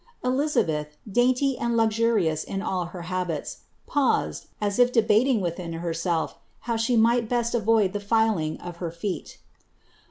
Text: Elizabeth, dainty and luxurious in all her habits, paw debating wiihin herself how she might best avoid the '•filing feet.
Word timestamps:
Elizabeth, 0.23 0.97
dainty 1.07 1.59
and 1.59 1.77
luxurious 1.77 2.43
in 2.43 2.63
all 2.63 2.85
her 2.85 3.03
habits, 3.03 3.65
paw 3.85 4.31
debating 4.91 5.41
wiihin 5.41 5.79
herself 5.79 6.39
how 6.61 6.75
she 6.75 6.97
might 6.97 7.29
best 7.29 7.53
avoid 7.53 7.93
the 7.93 7.99
'•filing 7.99 8.93
feet. 8.95 9.37